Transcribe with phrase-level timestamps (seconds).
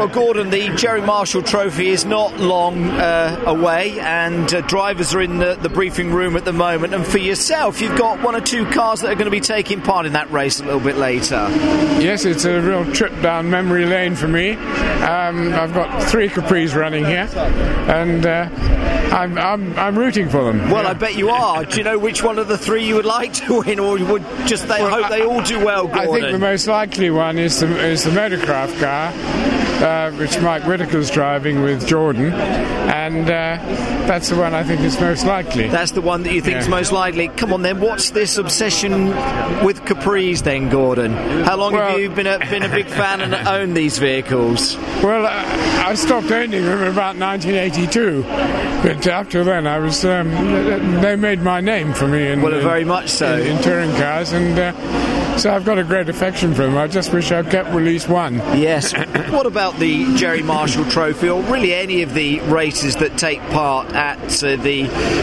[0.00, 5.20] Well, Gordon, the Gerry Marshall Trophy is not long uh, away, and uh, drivers are
[5.20, 6.94] in the, the, briefing room at the moment.
[6.94, 9.82] And for yourself, you've got one or two cars that are going to be taking
[9.82, 11.46] part in that race a little bit later.
[12.00, 14.52] Yes, it's a real trip down memory lane for me.
[15.00, 17.28] Um, I've got three Capris running here,
[17.88, 18.48] and uh,
[19.14, 20.70] I'm, I'm, I'm, rooting for them.
[20.70, 20.90] Well, yeah.
[20.90, 21.64] I bet you are.
[21.64, 24.06] Do you know which one of the three you would like to win, or you
[24.06, 25.86] would just they well, hope I, they all do well?
[25.86, 26.14] Gordon?
[26.14, 29.12] I think the most likely one is the, is the Motorcraft car
[29.80, 33.56] uh, which Mike Whitaker's driving with Jordan, and uh,
[34.06, 35.68] that's the one I think is most likely.
[35.68, 36.60] That's the one that you think yeah.
[36.60, 37.28] is most likely.
[37.28, 39.06] Come on, then, what's this obsession
[39.64, 41.12] with Capris, then, Gordon?
[41.44, 44.76] How long well, have you been a, been a big fan and owned these vehicles?
[45.02, 48.22] Well, uh, I stopped owning them about 1982,
[48.82, 50.30] but after then, I was um,
[51.00, 52.28] they made my name for me.
[52.28, 54.72] In, well, very much so in, in touring cars, and uh,
[55.40, 56.76] so I've got a great affection for them.
[56.76, 58.34] I just wish I'd kept release one.
[58.58, 58.92] Yes.
[59.30, 63.90] what about the Gerry Marshall Trophy, or really any of the races that take part
[63.94, 64.82] at uh, the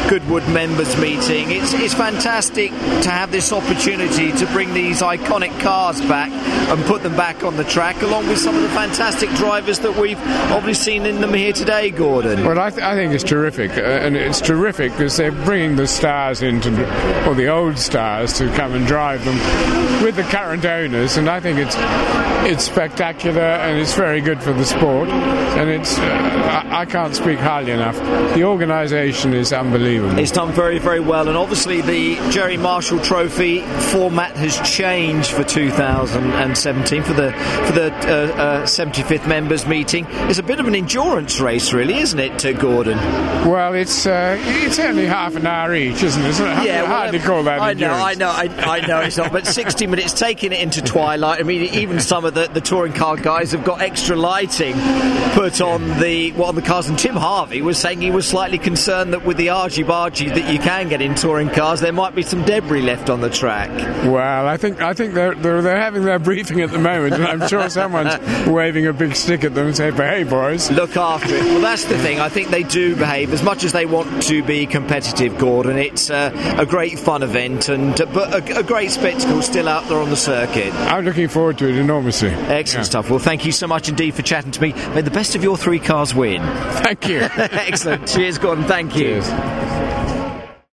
[0.09, 1.51] Goodwood members meeting?
[1.51, 7.03] It's, it's fantastic to have this opportunity to bring these iconic cars back and put
[7.03, 10.19] them back on the track, along with some of the fantastic drivers that we've
[10.51, 12.43] obviously seen in them here today, Gordon.
[12.43, 15.87] Well, I, th- I think it's terrific, uh, and it's terrific because they're bringing the
[15.87, 16.69] stars into,
[17.27, 19.37] or the old stars, to come and drive them
[20.07, 21.75] with the current owners, and I think it's
[22.49, 25.09] it's spectacular and it's very good for the sport.
[25.09, 27.97] And it's uh, I, I, can't speak highly enough.
[28.33, 30.17] The organisation is unbelievable.
[30.17, 35.43] It's done very very well, and obviously the Gerry Marshall Trophy format has changed for
[35.43, 37.33] 2017 for the
[37.65, 40.05] for the uh, uh, 75th members meeting.
[40.29, 42.97] It's a bit of an endurance race, really, isn't it, to Gordon?
[43.45, 46.37] Well, it's uh, it's only half an hour each, isn't it?
[46.39, 47.59] Yeah, well, hardly call that.
[47.59, 50.59] I know, I know, I, I know it's not, but 60 minutes it's taking it
[50.59, 51.39] into twilight.
[51.39, 54.75] I mean, even some of the, the touring car guys have got extra lighting
[55.33, 56.87] put on the well, on the cars.
[56.87, 60.51] And Tim Harvey was saying he was slightly concerned that with the argy bargy that
[60.51, 63.69] you can get in touring cars, there might be some debris left on the track.
[64.05, 67.25] Well, I think I think they're they're, they're having their briefing at the moment, and
[67.25, 68.17] I'm sure someone's
[68.47, 71.43] waving a big stick at them and saying, "Behave, boys." Look after it.
[71.43, 72.19] Well, that's the thing.
[72.19, 75.37] I think they do behave as much as they want to be competitive.
[75.37, 79.67] Gordon, it's uh, a great fun event, and uh, but a, a great spectacle still
[79.77, 80.73] out there on the circuit.
[80.73, 82.29] I'm looking forward to it enormously.
[82.29, 82.81] Excellent yeah.
[82.81, 83.09] stuff.
[83.11, 84.73] Well, thank you so much indeed for chatting to me.
[84.73, 86.41] May the best of your three cars win.
[86.41, 87.19] Thank you.
[87.37, 88.07] Excellent.
[88.07, 88.65] Cheers, Gordon.
[88.65, 89.21] Thank you.
[89.21, 89.66] Cheers.